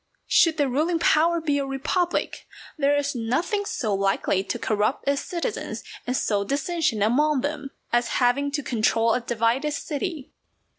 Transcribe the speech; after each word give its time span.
Should 0.25 0.57
the 0.57 0.67
ruling 0.67 0.97
power 0.97 1.39
be 1.39 1.59
a 1.59 1.65
republic, 1.67 2.47
there 2.75 2.97
is 2.97 3.13
nothing 3.13 3.65
so 3.65 3.93
likely 3.93 4.43
to 4.43 4.57
corrupt 4.57 5.07
its 5.07 5.21
citizens 5.21 5.83
and 6.07 6.17
sow 6.17 6.43
dissension 6.43 7.03
among 7.03 7.41
them, 7.41 7.69
as 7.93 8.07
having 8.17 8.49
to 8.53 8.63
control 8.63 9.13
a 9.13 9.21
divided 9.21 9.73
city. 9.73 10.31